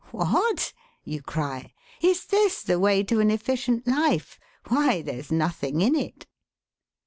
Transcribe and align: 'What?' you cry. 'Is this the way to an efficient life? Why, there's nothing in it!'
'What?' 0.09 0.73
you 1.03 1.21
cry. 1.21 1.75
'Is 2.01 2.25
this 2.25 2.63
the 2.63 2.79
way 2.79 3.03
to 3.03 3.19
an 3.19 3.29
efficient 3.29 3.85
life? 3.85 4.39
Why, 4.67 5.03
there's 5.03 5.31
nothing 5.31 5.79
in 5.81 5.93
it!' 5.93 6.25